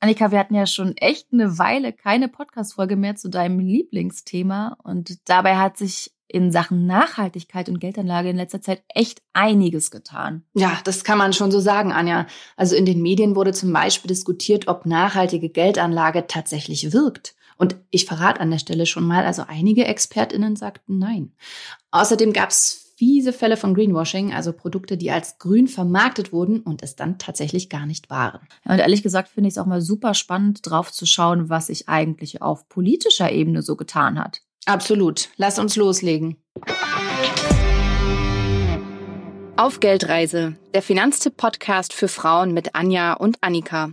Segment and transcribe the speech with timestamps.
[0.00, 5.28] Annika, wir hatten ja schon echt eine Weile keine Podcast-Folge mehr zu deinem Lieblingsthema und
[5.28, 10.44] dabei hat sich in Sachen Nachhaltigkeit und Geldanlage in letzter Zeit echt einiges getan.
[10.54, 12.26] Ja, das kann man schon so sagen, Anja.
[12.56, 17.34] Also in den Medien wurde zum Beispiel diskutiert, ob nachhaltige Geldanlage tatsächlich wirkt.
[17.56, 21.32] Und ich verrate an der Stelle schon mal, also einige ExpertInnen sagten nein.
[21.90, 26.82] Außerdem gab es fiese Fälle von Greenwashing, also Produkte, die als grün vermarktet wurden und
[26.82, 28.40] es dann tatsächlich gar nicht waren.
[28.64, 31.68] Ja, und ehrlich gesagt finde ich es auch mal super spannend, drauf zu schauen, was
[31.68, 34.42] sich eigentlich auf politischer Ebene so getan hat.
[34.66, 35.28] Absolut.
[35.36, 36.38] Lass uns loslegen.
[39.56, 43.92] Auf Geldreise, der Finanztipp-Podcast für Frauen mit Anja und Annika.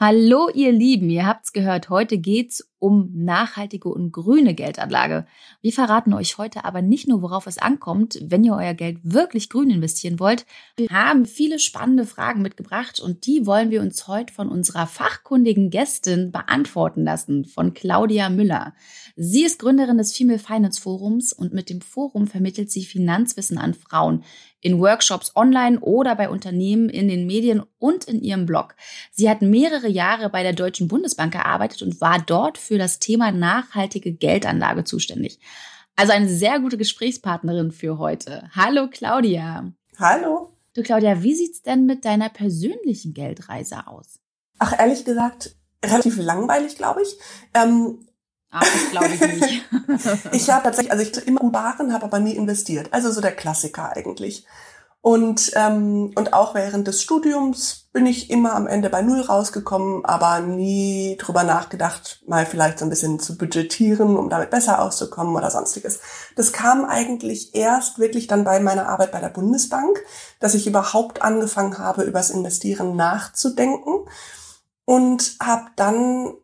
[0.00, 5.26] Hallo ihr Lieben, ihr habt's gehört, heute geht's um nachhaltige und grüne Geldanlage.
[5.60, 9.48] Wir verraten euch heute aber nicht nur, worauf es ankommt, wenn ihr euer Geld wirklich
[9.48, 10.46] grün investieren wollt.
[10.76, 15.70] Wir haben viele spannende Fragen mitgebracht und die wollen wir uns heute von unserer fachkundigen
[15.70, 18.74] Gästin beantworten lassen, von Claudia Müller.
[19.16, 23.74] Sie ist Gründerin des Female Finance Forums und mit dem Forum vermittelt sie Finanzwissen an
[23.74, 24.24] Frauen
[24.60, 28.74] in Workshops online oder bei Unternehmen in den Medien und in ihrem Blog.
[29.12, 33.32] Sie hat mehrere Jahre bei der Deutschen Bundesbank gearbeitet und war dort für das Thema
[33.32, 35.40] nachhaltige Geldanlage zuständig.
[35.96, 38.48] Also eine sehr gute Gesprächspartnerin für heute.
[38.54, 39.72] Hallo Claudia.
[39.98, 40.52] Hallo.
[40.74, 44.20] Du Claudia, wie sieht's denn mit deiner persönlichen Geldreise aus?
[44.58, 47.16] Ach, ehrlich gesagt, relativ langweilig, glaube ich.
[47.54, 48.06] Ähm,
[48.50, 49.64] Ach, das glaube ich nicht.
[50.32, 52.92] ich habe tatsächlich, also ich immer Waren, habe aber nie investiert.
[52.92, 54.46] Also so der Klassiker eigentlich.
[55.00, 60.04] Und, ähm, und auch während des Studiums bin ich immer am Ende bei Null rausgekommen,
[60.04, 65.34] aber nie drüber nachgedacht, mal vielleicht so ein bisschen zu budgetieren, um damit besser auszukommen
[65.34, 65.98] oder sonstiges.
[66.36, 70.00] Das kam eigentlich erst wirklich dann bei meiner Arbeit bei der Bundesbank,
[70.38, 74.06] dass ich überhaupt angefangen habe, übers Investieren nachzudenken
[74.84, 76.34] und habe dann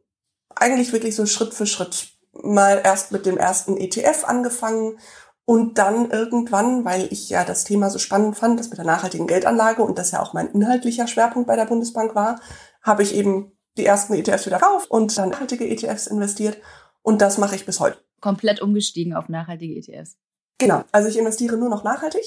[0.57, 4.99] eigentlich wirklich so Schritt für Schritt mal erst mit dem ersten ETF angefangen
[5.47, 9.27] und dann irgendwann, weil ich ja das Thema so spannend fand, das mit der nachhaltigen
[9.27, 12.41] Geldanlage und das ja auch mein inhaltlicher Schwerpunkt bei der Bundesbank war,
[12.83, 16.59] habe ich eben die ersten ETFs wieder gekauft und dann nachhaltige ETFs investiert.
[17.03, 17.99] Und das mache ich bis heute.
[18.21, 20.17] Komplett umgestiegen auf nachhaltige ETFs.
[20.59, 20.85] Genau.
[20.93, 22.23] Also ich investiere nur noch nachhaltig.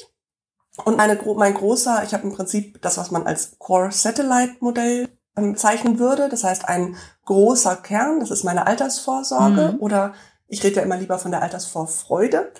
[0.85, 5.09] Und meine, mein großer, ich habe im Prinzip das, was man als Core Satellite Modell
[5.35, 6.29] ähm, zeichnen würde.
[6.29, 9.79] Das heißt, ein großer Kern, das ist meine Altersvorsorge mhm.
[9.79, 10.13] oder
[10.47, 12.51] ich rede ja immer lieber von der Altersvorfreude.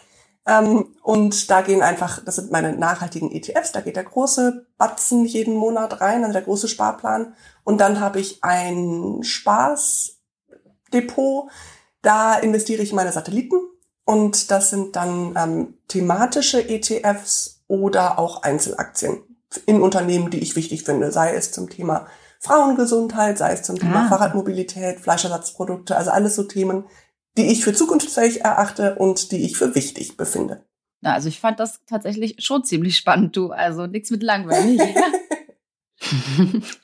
[0.48, 5.26] Ähm, und da gehen einfach, das sind meine nachhaltigen ETFs, da geht der große Batzen
[5.26, 7.34] jeden Monat rein, also der große Sparplan.
[7.64, 10.16] Und dann habe ich ein Spaßdepot,
[12.02, 13.58] da investiere ich meine Satelliten.
[14.06, 19.22] Und das sind dann ähm, thematische ETFs oder auch Einzelaktien
[19.66, 22.08] in Unternehmen, die ich wichtig finde, sei es zum Thema
[22.40, 24.08] Frauengesundheit, sei es zum Thema ah.
[24.08, 26.86] Fahrradmobilität, Fleischersatzprodukte, also alles so Themen,
[27.38, 30.66] die ich für zukunftsfähig erachte und die ich für wichtig befinde.
[31.02, 33.52] Na, also ich fand das tatsächlich schon ziemlich spannend, du.
[33.52, 34.82] Also nichts mit langweilig.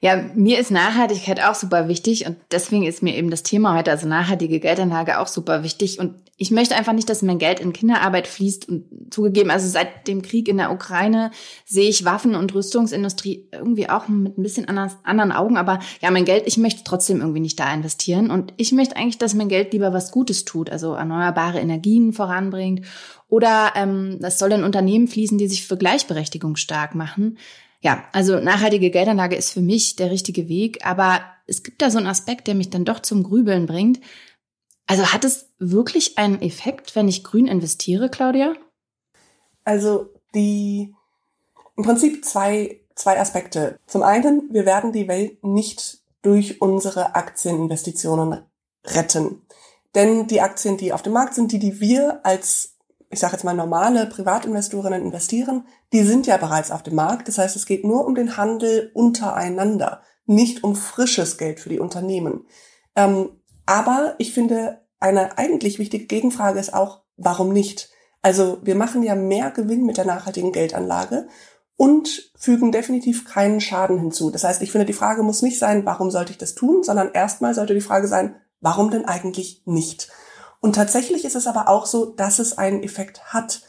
[0.00, 3.90] Ja, mir ist Nachhaltigkeit auch super wichtig und deswegen ist mir eben das Thema heute,
[3.90, 5.98] also nachhaltige Geldanlage, auch super wichtig.
[5.98, 10.06] Und ich möchte einfach nicht, dass mein Geld in Kinderarbeit fließt und zugegeben, also seit
[10.06, 11.30] dem Krieg in der Ukraine
[11.64, 15.56] sehe ich Waffen- und Rüstungsindustrie irgendwie auch mit ein bisschen anders, anderen Augen.
[15.56, 19.16] Aber ja, mein Geld, ich möchte trotzdem irgendwie nicht da investieren und ich möchte eigentlich,
[19.16, 22.84] dass mein Geld lieber was Gutes tut, also erneuerbare Energien voranbringt
[23.28, 27.38] oder ähm, das soll in Unternehmen fließen, die sich für Gleichberechtigung stark machen.
[27.80, 31.98] Ja, also nachhaltige Geldanlage ist für mich der richtige Weg, aber es gibt da so
[31.98, 34.00] einen Aspekt, der mich dann doch zum Grübeln bringt.
[34.86, 38.54] Also hat es wirklich einen Effekt, wenn ich grün investiere, Claudia?
[39.64, 40.94] Also die
[41.76, 43.78] im Prinzip zwei, zwei Aspekte.
[43.86, 48.44] Zum einen, wir werden die Welt nicht durch unsere Aktieninvestitionen
[48.84, 49.42] retten.
[49.94, 52.76] Denn die Aktien, die auf dem Markt sind, die, die wir als
[53.10, 57.28] ich sage jetzt mal normale Privatinvestorinnen investieren, die sind ja bereits auf dem Markt.
[57.28, 61.78] Das heißt, es geht nur um den Handel untereinander, nicht um frisches Geld für die
[61.78, 62.46] Unternehmen.
[62.96, 63.30] Ähm,
[63.66, 67.90] aber ich finde, eine eigentlich wichtige Gegenfrage ist auch, warum nicht?
[68.22, 71.28] Also wir machen ja mehr Gewinn mit der nachhaltigen Geldanlage
[71.76, 74.30] und fügen definitiv keinen Schaden hinzu.
[74.30, 77.12] Das heißt, ich finde, die Frage muss nicht sein, warum sollte ich das tun, sondern
[77.12, 80.08] erstmal sollte die Frage sein, warum denn eigentlich nicht?
[80.60, 83.62] Und tatsächlich ist es aber auch so, dass es einen Effekt hat.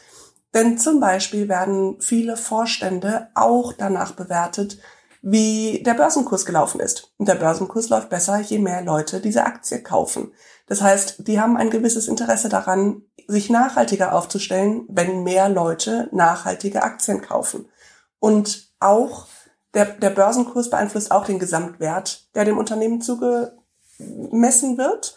[0.54, 4.80] Denn zum Beispiel werden viele Vorstände auch danach bewertet,
[5.22, 7.14] wie der Börsenkurs gelaufen ist.
[7.18, 10.32] Und der Börsenkurs läuft besser, je mehr Leute diese Aktie kaufen.
[10.68, 16.84] Das heißt, die haben ein gewisses Interesse daran, sich nachhaltiger aufzustellen, wenn mehr Leute nachhaltige
[16.84, 17.68] Aktien kaufen.
[18.20, 19.28] Und auch
[19.74, 25.16] der, der Börsenkurs beeinflusst auch den Gesamtwert, der dem Unternehmen zugemessen wird.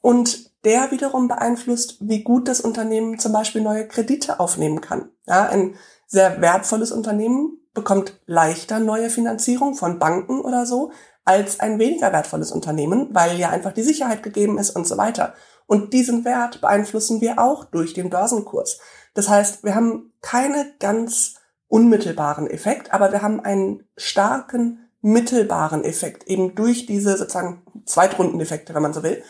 [0.00, 5.10] Und der wiederum beeinflusst, wie gut das Unternehmen zum Beispiel neue Kredite aufnehmen kann.
[5.26, 5.76] Ja, ein
[6.06, 10.92] sehr wertvolles Unternehmen bekommt leichter neue Finanzierung von Banken oder so
[11.24, 15.34] als ein weniger wertvolles Unternehmen, weil ja einfach die Sicherheit gegeben ist und so weiter.
[15.66, 18.78] Und diesen Wert beeinflussen wir auch durch den Börsenkurs.
[19.14, 21.36] Das heißt, wir haben keine ganz
[21.68, 28.82] unmittelbaren Effekt, aber wir haben einen starken mittelbaren Effekt, eben durch diese sozusagen Zweitrundeneffekte, wenn
[28.82, 29.22] man so will.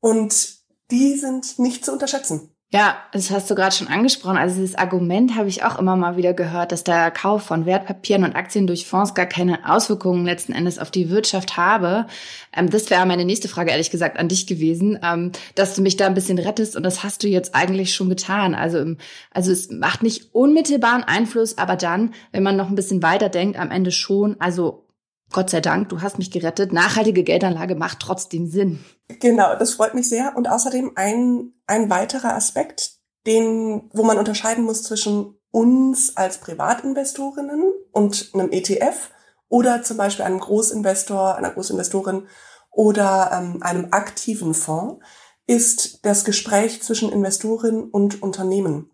[0.00, 0.58] Und
[0.90, 2.53] die sind nicht zu unterschätzen.
[2.72, 4.36] Ja, das hast du gerade schon angesprochen.
[4.36, 8.24] Also dieses Argument habe ich auch immer mal wieder gehört, dass der Kauf von Wertpapieren
[8.24, 12.06] und Aktien durch Fonds gar keine Auswirkungen letzten Endes auf die Wirtschaft habe.
[12.52, 15.96] Ähm, das wäre meine nächste Frage, ehrlich gesagt, an dich gewesen, ähm, dass du mich
[15.96, 18.56] da ein bisschen rettest und das hast du jetzt eigentlich schon getan.
[18.56, 18.96] Also,
[19.30, 23.56] also es macht nicht unmittelbaren Einfluss, aber dann, wenn man noch ein bisschen weiter denkt,
[23.56, 24.34] am Ende schon.
[24.40, 24.83] Also
[25.32, 26.72] Gott sei Dank, du hast mich gerettet.
[26.72, 28.84] Nachhaltige Geldanlage macht trotzdem Sinn.
[29.20, 30.36] Genau, das freut mich sehr.
[30.36, 37.72] Und außerdem ein, ein weiterer Aspekt, den, wo man unterscheiden muss zwischen uns als Privatinvestorinnen
[37.92, 39.10] und einem ETF
[39.48, 42.26] oder zum Beispiel einem Großinvestor, einer Großinvestorin
[42.70, 45.04] oder ähm, einem aktiven Fonds,
[45.46, 48.90] ist das Gespräch zwischen Investorin und Unternehmen.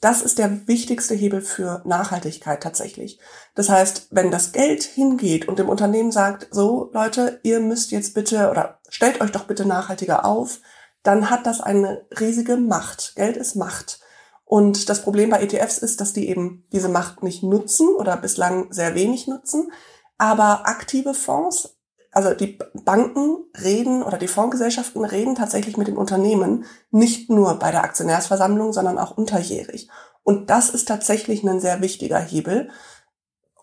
[0.00, 3.18] Das ist der wichtigste Hebel für Nachhaltigkeit tatsächlich.
[3.54, 8.14] Das heißt, wenn das Geld hingeht und dem Unternehmen sagt, so Leute, ihr müsst jetzt
[8.14, 10.60] bitte oder stellt euch doch bitte nachhaltiger auf,
[11.02, 13.14] dann hat das eine riesige Macht.
[13.16, 14.00] Geld ist Macht.
[14.44, 18.72] Und das Problem bei ETFs ist, dass die eben diese Macht nicht nutzen oder bislang
[18.72, 19.70] sehr wenig nutzen.
[20.16, 21.77] Aber aktive Fonds
[22.12, 27.70] also die Banken reden oder die Fondsgesellschaften reden tatsächlich mit den Unternehmen, nicht nur bei
[27.70, 29.88] der Aktionärsversammlung, sondern auch unterjährig.
[30.22, 32.70] Und das ist tatsächlich ein sehr wichtiger Hebel.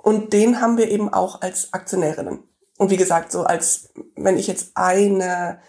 [0.01, 2.43] Und den haben wir eben auch als Aktionärinnen.
[2.77, 5.59] Und wie gesagt, so als wenn ich jetzt eine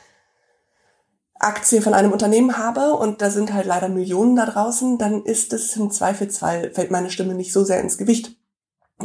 [1.38, 5.52] Aktie von einem Unternehmen habe und da sind halt leider Millionen da draußen, dann ist
[5.52, 8.36] es im Zweifelsfall, fällt meine Stimme nicht so sehr ins Gewicht.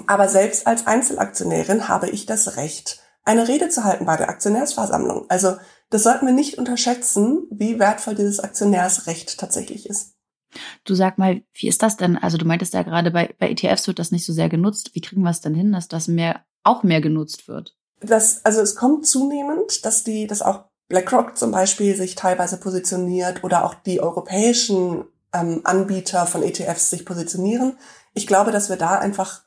[0.07, 5.25] Aber selbst als Einzelaktionärin habe ich das Recht, eine Rede zu halten bei der Aktionärsversammlung.
[5.29, 5.55] Also
[5.89, 10.13] das sollten wir nicht unterschätzen, wie wertvoll dieses Aktionärsrecht tatsächlich ist.
[10.83, 12.17] Du sag mal, wie ist das denn?
[12.17, 14.91] Also du meintest ja gerade bei, bei ETFs wird das nicht so sehr genutzt.
[14.93, 17.77] Wie kriegen wir es denn hin, dass das mehr auch mehr genutzt wird?
[18.01, 23.43] Das, also es kommt zunehmend, dass die, dass auch BlackRock zum Beispiel sich teilweise positioniert
[23.45, 27.77] oder auch die europäischen ähm, Anbieter von ETFs sich positionieren.
[28.13, 29.43] Ich glaube, dass wir da einfach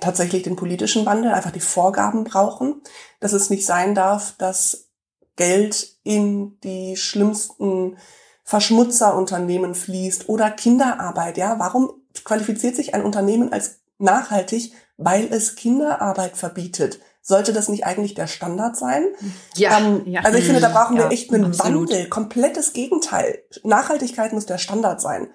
[0.00, 2.82] tatsächlich den politischen Wandel, einfach die Vorgaben brauchen,
[3.20, 4.88] dass es nicht sein darf, dass
[5.36, 7.96] Geld in die schlimmsten
[8.44, 11.36] Verschmutzerunternehmen fließt oder Kinderarbeit.
[11.36, 11.92] Ja, warum
[12.24, 16.98] qualifiziert sich ein Unternehmen als nachhaltig, weil es Kinderarbeit verbietet?
[17.20, 19.06] Sollte das nicht eigentlich der Standard sein?
[19.54, 19.78] Ja.
[19.78, 20.22] Ähm, ja.
[20.22, 21.90] Also ich finde, da brauchen ja, wir echt einen absolut.
[21.90, 22.08] Wandel.
[22.08, 23.42] Komplettes Gegenteil.
[23.64, 25.28] Nachhaltigkeit muss der Standard sein.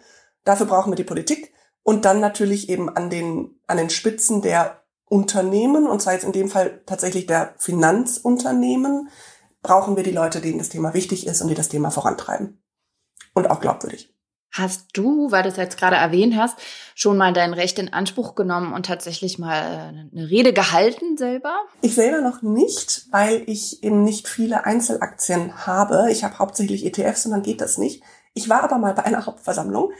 [0.43, 1.52] Dafür brauchen wir die Politik.
[1.83, 6.31] Und dann natürlich eben an den, an den Spitzen der Unternehmen, und zwar jetzt in
[6.31, 9.09] dem Fall tatsächlich der Finanzunternehmen,
[9.61, 12.61] brauchen wir die Leute, denen das Thema wichtig ist und die das Thema vorantreiben.
[13.33, 14.13] Und auch glaubwürdig.
[14.51, 16.59] Hast du, weil du es jetzt gerade erwähnt hast,
[16.93, 21.55] schon mal dein Recht in Anspruch genommen und tatsächlich mal äh, eine Rede gehalten selber?
[21.81, 26.11] Ich selber noch nicht, weil ich eben nicht viele Einzelaktien habe.
[26.11, 28.03] Ich habe hauptsächlich ETFs und dann geht das nicht.
[28.35, 29.91] Ich war aber mal bei einer Hauptversammlung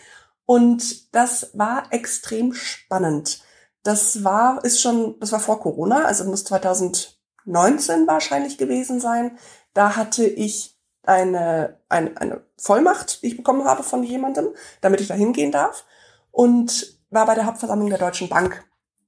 [0.45, 3.41] und das war extrem spannend.
[3.83, 9.37] Das war, ist schon, das war vor Corona, also muss 2019 wahrscheinlich gewesen sein.
[9.73, 14.49] Da hatte ich eine, eine, eine Vollmacht, die ich bekommen habe von jemandem,
[14.81, 15.85] damit ich da hingehen darf.
[16.31, 18.65] Und war bei der Hauptversammlung der Deutschen Bank.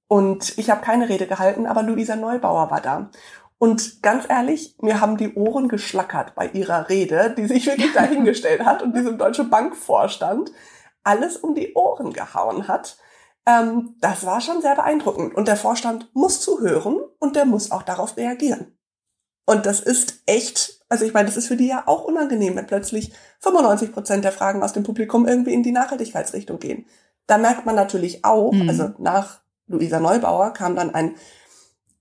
[0.08, 3.10] Und ich habe keine Rede gehalten, aber Luisa Neubauer war da.
[3.58, 8.64] Und ganz ehrlich, mir haben die Ohren geschlackert bei ihrer Rede, die sich wirklich dahingestellt
[8.66, 10.52] hat und diesem Deutsche Bank vorstand
[11.06, 12.98] alles um die Ohren gehauen hat.
[13.46, 15.36] Ähm, das war schon sehr beeindruckend.
[15.36, 18.76] Und der Vorstand muss zuhören und der muss auch darauf reagieren.
[19.46, 22.66] Und das ist echt, also ich meine, das ist für die ja auch unangenehm, wenn
[22.66, 26.86] plötzlich 95 Prozent der Fragen aus dem Publikum irgendwie in die Nachhaltigkeitsrichtung gehen.
[27.28, 28.68] Da merkt man natürlich auch, mhm.
[28.68, 31.16] also nach Luisa Neubauer kam dann ein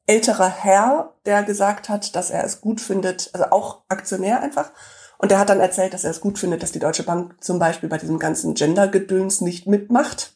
[0.06, 4.72] älterer Herr, der gesagt hat, dass er es gut findet, also auch Aktionär einfach,
[5.18, 7.58] und er hat dann erzählt, dass er es gut findet, dass die Deutsche Bank zum
[7.58, 10.32] Beispiel bei diesem ganzen Gender-Gedöns nicht mitmacht.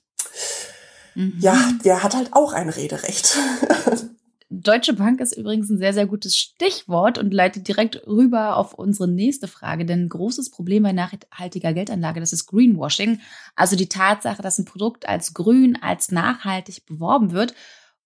[1.15, 1.35] Mhm.
[1.41, 3.37] Ja, der hat halt auch ein Rederecht.
[4.51, 9.07] Deutsche Bank ist übrigens ein sehr, sehr gutes Stichwort und leitet direkt rüber auf unsere
[9.07, 9.85] nächste Frage.
[9.85, 13.21] Denn ein großes Problem bei nachhaltiger Geldanlage, das ist Greenwashing.
[13.57, 17.53] Also die Tatsache, dass ein Produkt als grün, als nachhaltig beworben wird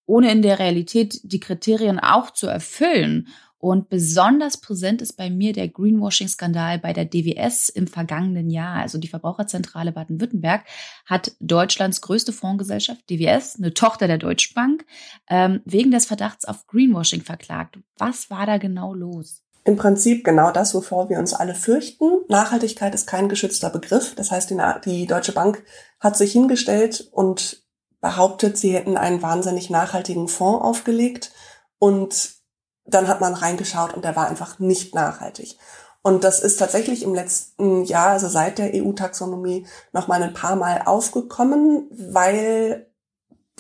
[0.07, 3.29] ohne in der Realität die Kriterien auch zu erfüllen.
[3.63, 8.81] Und besonders präsent ist bei mir der Greenwashing-Skandal bei der DWS im vergangenen Jahr.
[8.81, 10.65] Also die Verbraucherzentrale Baden-Württemberg
[11.07, 14.85] hat Deutschlands größte Fondsgesellschaft, DWS, eine Tochter der Deutschen Bank,
[15.31, 17.79] ähm, wegen des Verdachts auf Greenwashing verklagt.
[17.99, 19.45] Was war da genau los?
[19.63, 22.23] Im Prinzip genau das, wovor wir uns alle fürchten.
[22.27, 24.17] Nachhaltigkeit ist kein geschützter Begriff.
[24.17, 25.63] Das heißt, die, die Deutsche Bank
[26.01, 27.63] hat sich hingestellt und
[28.01, 31.31] behauptet, sie hätten einen wahnsinnig nachhaltigen Fonds aufgelegt
[31.79, 32.42] und
[32.85, 35.59] dann hat man reingeschaut und der war einfach nicht nachhaltig.
[36.03, 40.57] Und das ist tatsächlich im letzten Jahr, also seit der EU-Taxonomie, noch mal ein paar
[40.57, 42.91] Mal aufgekommen, weil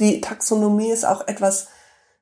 [0.00, 1.68] die Taxonomie es auch etwas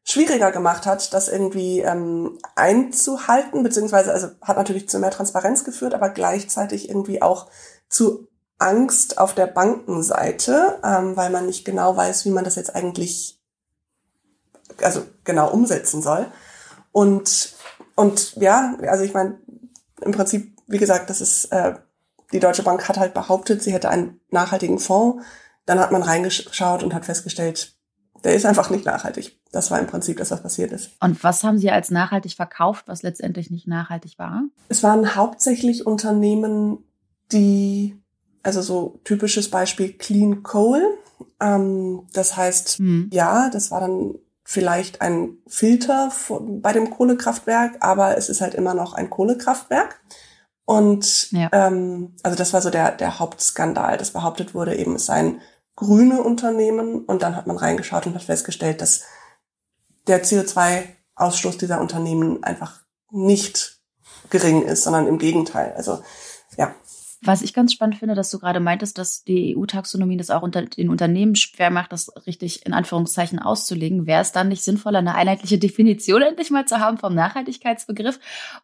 [0.04, 5.94] schwieriger gemacht hat, das irgendwie ähm, einzuhalten, beziehungsweise also hat natürlich zu mehr Transparenz geführt,
[5.94, 7.46] aber gleichzeitig irgendwie auch
[7.88, 8.28] zu
[8.58, 13.40] Angst auf der Bankenseite, ähm, weil man nicht genau weiß, wie man das jetzt eigentlich
[14.82, 16.26] also genau umsetzen soll.
[16.92, 17.54] Und,
[17.94, 19.38] und ja, also ich meine,
[20.00, 21.74] im Prinzip, wie gesagt, das ist, äh,
[22.32, 25.24] die Deutsche Bank hat halt behauptet, sie hätte einen nachhaltigen Fonds.
[25.66, 27.74] Dann hat man reingeschaut und hat festgestellt,
[28.24, 29.38] der ist einfach nicht nachhaltig.
[29.52, 30.90] Das war im Prinzip das, was passiert ist.
[31.00, 34.44] Und was haben Sie als nachhaltig verkauft, was letztendlich nicht nachhaltig war?
[34.68, 36.78] Es waren hauptsächlich Unternehmen,
[37.32, 37.96] die,
[38.42, 40.82] also so typisches Beispiel Clean Coal.
[41.40, 43.10] Ähm, das heißt, hm.
[43.12, 44.14] ja, das war dann
[44.50, 50.00] vielleicht ein Filter bei dem Kohlekraftwerk, aber es ist halt immer noch ein Kohlekraftwerk.
[50.64, 51.48] Und ja.
[51.52, 55.40] ähm, also das war so der, der Hauptskandal, dass behauptet wurde, eben es seien
[55.76, 57.04] grüne Unternehmen.
[57.04, 59.04] Und dann hat man reingeschaut und hat festgestellt, dass
[60.08, 62.80] der CO2-Ausstoß dieser Unternehmen einfach
[63.12, 63.78] nicht
[64.30, 65.74] gering ist, sondern im Gegenteil.
[65.76, 66.02] Also
[67.22, 70.62] was ich ganz spannend finde, dass du gerade meintest, dass die EU-Taxonomie das auch unter
[70.62, 74.06] den Unternehmen schwer macht, das richtig in Anführungszeichen auszulegen.
[74.06, 78.18] Wäre es dann nicht sinnvoller, eine einheitliche Definition endlich mal zu haben vom Nachhaltigkeitsbegriff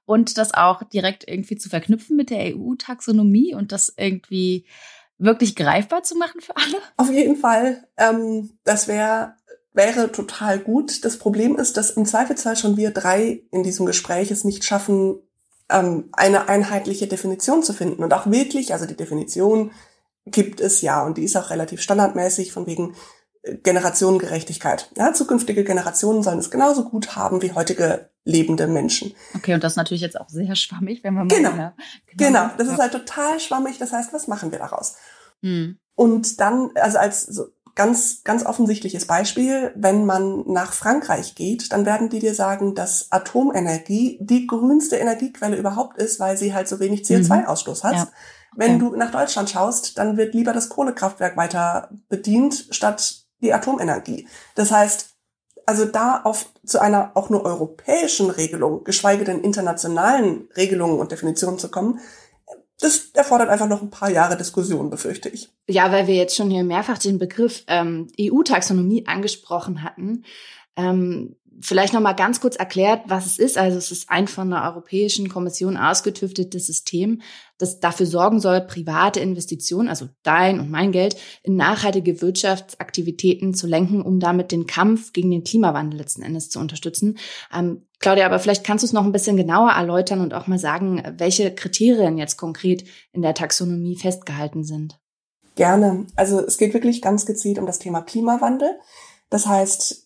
[0.07, 4.65] und das auch direkt irgendwie zu verknüpfen mit der EU-Taxonomie und das irgendwie
[5.19, 6.77] wirklich greifbar zu machen für alle?
[6.97, 7.85] Auf jeden Fall.
[7.97, 9.35] Ähm, das wäre
[9.77, 11.05] wäre total gut.
[11.05, 15.21] Das Problem ist, dass im Zweifelsfall schon wir drei in diesem Gespräch es nicht schaffen,
[15.71, 18.03] ähm, eine einheitliche Definition zu finden.
[18.03, 19.73] Und auch wirklich, also die Definition
[20.25, 22.95] gibt es ja und die ist auch relativ standardmäßig von wegen
[23.43, 24.91] äh, Generationengerechtigkeit.
[24.97, 29.15] Ja, zukünftige Generationen sollen es genauso gut haben wie heutige lebende Menschen.
[29.35, 31.73] Okay, und das ist natürlich jetzt auch sehr schwammig, wenn man mal genau, genau,
[32.17, 33.79] genau, das ist halt total schwammig.
[33.79, 34.97] Das heißt, was machen wir daraus?
[35.43, 35.79] Hm.
[35.95, 41.87] Und dann, also als so ganz, ganz offensichtliches Beispiel, wenn man nach Frankreich geht, dann
[41.87, 46.80] werden die dir sagen, dass Atomenergie die grünste Energiequelle überhaupt ist, weil sie halt so
[46.80, 47.88] wenig CO2-Ausstoß mhm.
[47.88, 47.95] hat.
[47.95, 48.02] Ja.
[48.02, 48.11] Okay.
[48.56, 54.26] Wenn du nach Deutschland schaust, dann wird lieber das Kohlekraftwerk weiter bedient statt die Atomenergie.
[54.54, 55.11] Das heißt,
[55.66, 61.59] also da auf zu einer auch nur europäischen Regelung, geschweige denn internationalen Regelungen und Definitionen
[61.59, 62.00] zu kommen,
[62.80, 65.50] das erfordert einfach noch ein paar Jahre Diskussion, befürchte ich.
[65.66, 70.25] Ja, weil wir jetzt schon hier mehrfach den Begriff ähm, EU-Taxonomie angesprochen hatten.
[70.76, 73.59] Ähm, vielleicht noch mal ganz kurz erklärt, was es ist.
[73.59, 77.23] Also es ist ein von der Europäischen Kommission ausgetüftetes System,
[77.59, 83.67] das dafür sorgen soll, private Investitionen, also dein und mein Geld, in nachhaltige Wirtschaftsaktivitäten zu
[83.67, 87.19] lenken, um damit den Kampf gegen den Klimawandel letzten Endes zu unterstützen.
[87.55, 90.59] Ähm, Claudia, aber vielleicht kannst du es noch ein bisschen genauer erläutern und auch mal
[90.59, 94.99] sagen, welche Kriterien jetzt konkret in der Taxonomie festgehalten sind.
[95.55, 96.07] Gerne.
[96.17, 98.79] Also es geht wirklich ganz gezielt um das Thema Klimawandel.
[99.31, 100.06] Das heißt,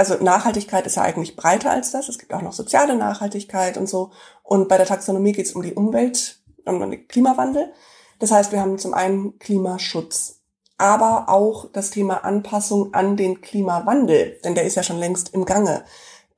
[0.00, 2.08] also Nachhaltigkeit ist ja eigentlich breiter als das.
[2.08, 4.12] Es gibt auch noch soziale Nachhaltigkeit und so.
[4.42, 7.70] Und bei der Taxonomie geht es um die Umwelt, um den Klimawandel.
[8.18, 10.40] Das heißt, wir haben zum einen Klimaschutz,
[10.78, 15.44] aber auch das Thema Anpassung an den Klimawandel, denn der ist ja schon längst im
[15.44, 15.84] Gange.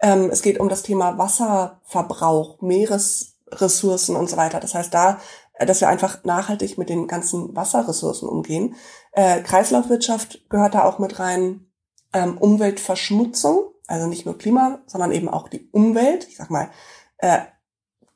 [0.00, 4.59] Ähm, es geht um das Thema Wasserverbrauch, Meeresressourcen und so weiter.
[4.59, 5.21] Das heißt, da,
[5.54, 8.75] äh, dass wir einfach nachhaltig mit den ganzen Wasserressourcen umgehen.
[9.12, 11.69] Äh, Kreislaufwirtschaft gehört da auch mit rein.
[12.12, 16.26] Ähm, Umweltverschmutzung, also nicht nur Klima, sondern eben auch die Umwelt.
[16.28, 16.71] Ich sag mal,
[17.19, 17.40] äh,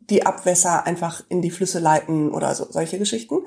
[0.01, 3.41] die Abwässer einfach in die Flüsse leiten oder so, solche Geschichten.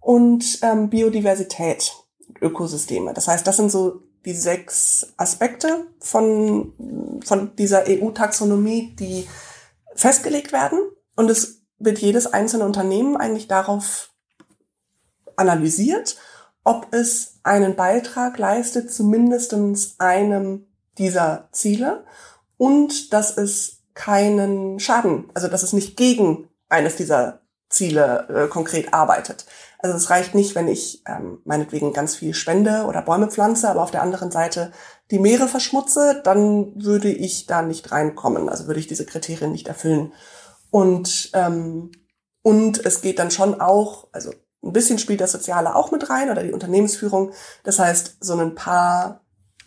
[0.00, 1.92] Und ähm, Biodiversität,
[2.40, 3.12] Ökosysteme.
[3.12, 6.72] Das heißt, das sind so die sechs Aspekte von,
[7.24, 9.28] von dieser EU-Taxonomie, die
[9.94, 10.80] festgelegt werden.
[11.16, 14.10] Und es wird jedes einzelne Unternehmen eigentlich darauf
[15.36, 16.16] analysiert,
[16.68, 20.66] ob es einen Beitrag leistet zu mindestens einem
[20.98, 22.04] dieser Ziele
[22.58, 28.92] und dass es keinen Schaden, also dass es nicht gegen eines dieser Ziele äh, konkret
[28.92, 29.46] arbeitet.
[29.78, 33.82] Also es reicht nicht, wenn ich ähm, meinetwegen ganz viel spende oder Bäume pflanze, aber
[33.82, 34.70] auf der anderen Seite
[35.10, 38.50] die Meere verschmutze, dann würde ich da nicht reinkommen.
[38.50, 40.12] Also würde ich diese Kriterien nicht erfüllen.
[40.70, 41.92] Und, ähm,
[42.42, 44.32] und es geht dann schon auch, also
[44.62, 47.32] ein bisschen spielt das Soziale auch mit rein oder die Unternehmensführung.
[47.64, 49.20] Das heißt, so ein paar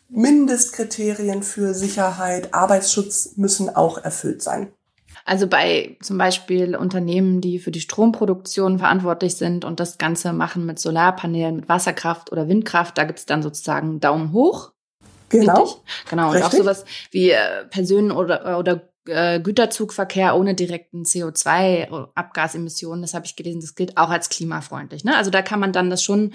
[0.09, 4.73] Mindestkriterien für Sicherheit, Arbeitsschutz müssen auch erfüllt sein.
[5.23, 10.65] Also bei zum Beispiel Unternehmen, die für die Stromproduktion verantwortlich sind und das Ganze machen
[10.65, 14.71] mit Solarpanelen, mit Wasserkraft oder Windkraft, da gibt's dann sozusagen Daumen hoch.
[15.29, 15.63] Genau.
[15.63, 15.81] Richtig?
[16.09, 16.31] Genau.
[16.31, 23.25] Und auch sowas wie äh, Personen- oder, oder äh, Güterzugverkehr ohne direkten CO2-Abgasemissionen, das habe
[23.25, 25.03] ich gelesen, das gilt auch als klimafreundlich.
[25.03, 25.15] Ne?
[25.15, 26.33] Also da kann man dann das schon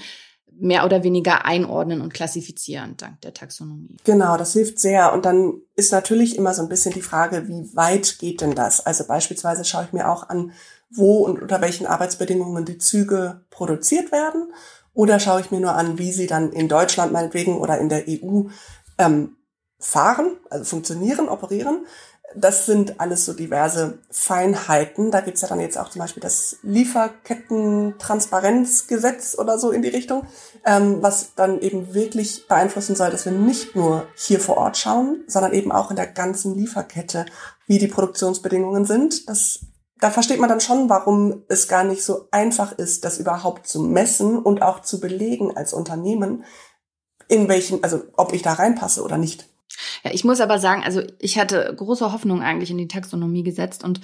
[0.59, 3.97] mehr oder weniger einordnen und klassifizieren dank der Taxonomie.
[4.05, 5.13] Genau, das hilft sehr.
[5.13, 8.85] Und dann ist natürlich immer so ein bisschen die Frage, wie weit geht denn das?
[8.85, 10.53] Also beispielsweise schaue ich mir auch an,
[10.91, 14.53] wo und unter welchen Arbeitsbedingungen die Züge produziert werden.
[14.95, 18.05] Oder schaue ich mir nur an, wie sie dann in Deutschland meinetwegen oder in der
[18.09, 18.45] EU
[18.97, 19.37] ähm,
[19.79, 21.85] fahren, also funktionieren, operieren
[22.37, 25.11] das sind alles so diverse Feinheiten.
[25.11, 30.27] Da gibt's ja dann jetzt auch zum Beispiel das Lieferketten-Transparenzgesetz oder so in die Richtung,
[30.65, 35.25] ähm, was dann eben wirklich beeinflussen soll, dass wir nicht nur hier vor Ort schauen,
[35.27, 37.27] sondern eben auch in der ganzen Lieferkette,
[37.67, 39.29] wie die Produktionsbedingungen sind.
[39.29, 39.59] Das,
[39.99, 43.81] da versteht man dann schon, warum es gar nicht so einfach ist, das überhaupt zu
[43.81, 46.45] messen und auch zu belegen als Unternehmen,
[47.29, 49.49] in welchen, also ob ich da reinpasse oder nicht.
[50.05, 53.85] Ja, ich muss aber sagen, also ich hatte große Hoffnung eigentlich in die Taxonomie gesetzt
[53.85, 54.01] und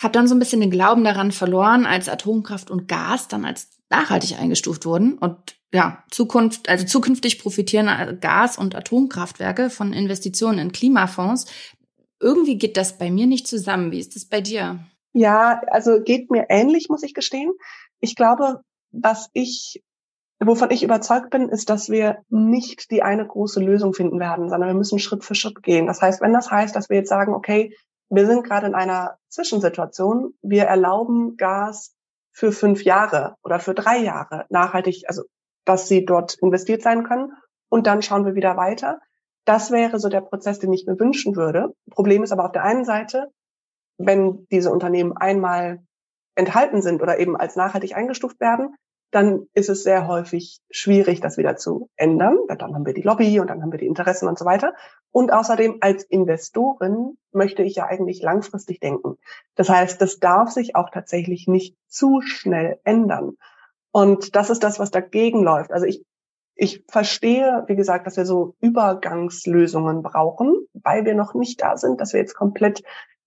[0.00, 3.70] habe dann so ein bisschen den Glauben daran verloren, als Atomkraft und Gas dann als
[3.90, 5.18] nachhaltig eingestuft wurden.
[5.18, 11.46] Und ja, Zukunft, also zukünftig profitieren Gas- und Atomkraftwerke von Investitionen in Klimafonds.
[12.20, 13.92] Irgendwie geht das bei mir nicht zusammen.
[13.92, 14.80] Wie ist das bei dir?
[15.12, 17.52] Ja, also geht mir ähnlich, muss ich gestehen.
[18.00, 19.82] Ich glaube, was ich
[20.40, 24.68] Wovon ich überzeugt bin, ist, dass wir nicht die eine große Lösung finden werden, sondern
[24.68, 25.86] wir müssen Schritt für Schritt gehen.
[25.86, 27.74] Das heißt, wenn das heißt, dass wir jetzt sagen, okay,
[28.10, 31.94] wir sind gerade in einer Zwischensituation, wir erlauben Gas
[32.32, 35.22] für fünf Jahre oder für drei Jahre nachhaltig, also
[35.64, 37.32] dass sie dort investiert sein können
[37.68, 39.00] und dann schauen wir wieder weiter.
[39.44, 41.74] Das wäre so der Prozess, den ich mir wünschen würde.
[41.90, 43.30] Problem ist aber auf der einen Seite,
[43.98, 45.82] wenn diese Unternehmen einmal
[46.34, 48.74] enthalten sind oder eben als nachhaltig eingestuft werden,
[49.14, 52.36] dann ist es sehr häufig schwierig, das wieder zu ändern.
[52.48, 54.74] Dann haben wir die Lobby und dann haben wir die Interessen und so weiter.
[55.12, 59.16] Und außerdem als Investorin möchte ich ja eigentlich langfristig denken.
[59.54, 63.36] Das heißt, das darf sich auch tatsächlich nicht zu schnell ändern.
[63.92, 65.70] Und das ist das, was dagegen läuft.
[65.70, 66.04] Also ich,
[66.56, 72.00] ich verstehe, wie gesagt, dass wir so Übergangslösungen brauchen, weil wir noch nicht da sind,
[72.00, 72.82] dass wir jetzt komplett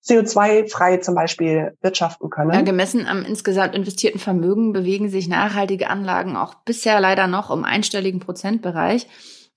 [0.08, 2.54] CO2-frei zum Beispiel wirtschaften können.
[2.54, 7.64] Ja, gemessen am insgesamt investierten Vermögen bewegen sich nachhaltige Anlagen auch bisher leider noch im
[7.64, 9.08] einstelligen Prozentbereich.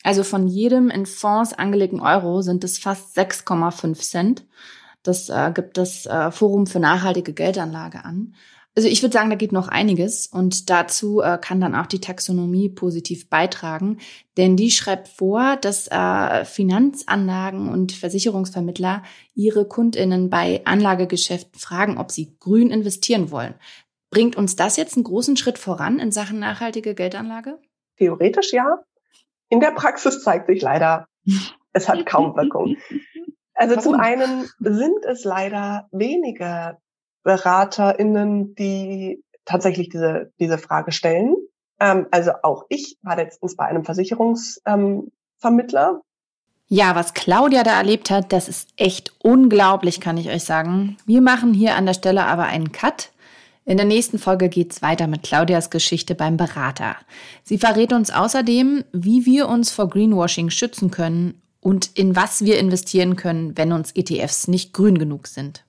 [0.02, 4.46] Also von jedem in Fonds angelegten Euro sind es fast 6,5 Cent.
[5.02, 8.34] Das äh, gibt das äh, Forum für nachhaltige Geldanlage an.
[8.76, 12.00] Also ich würde sagen, da geht noch einiges und dazu äh, kann dann auch die
[12.00, 13.98] Taxonomie positiv beitragen,
[14.36, 19.02] denn die schreibt vor, dass äh, Finanzanlagen und Versicherungsvermittler
[19.34, 23.54] ihre Kundinnen bei Anlagegeschäften fragen, ob sie grün investieren wollen.
[24.10, 27.58] Bringt uns das jetzt einen großen Schritt voran in Sachen nachhaltige Geldanlage?
[27.96, 28.84] Theoretisch ja.
[29.48, 31.08] In der Praxis zeigt sich leider,
[31.72, 32.76] es hat kaum Wirkung.
[33.52, 33.92] Also Warum?
[33.92, 36.78] zum einen sind es leider wenige
[37.22, 41.34] BeraterInnen, die tatsächlich diese, diese Frage stellen.
[41.80, 45.90] Ähm, also auch ich war letztens bei einem Versicherungsvermittler.
[45.90, 46.00] Ähm,
[46.72, 50.96] ja, was Claudia da erlebt hat, das ist echt unglaublich, kann ich euch sagen.
[51.04, 53.10] Wir machen hier an der Stelle aber einen Cut.
[53.64, 56.94] In der nächsten Folge geht's weiter mit Claudias Geschichte beim Berater.
[57.42, 62.58] Sie verrät uns außerdem, wie wir uns vor Greenwashing schützen können und in was wir
[62.58, 65.64] investieren können, wenn uns ETFs nicht grün genug sind.